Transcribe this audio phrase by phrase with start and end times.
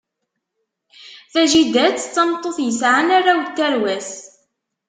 [1.31, 4.11] Tajidat d tameṭṭut yesɛan arraw n tarwa-s.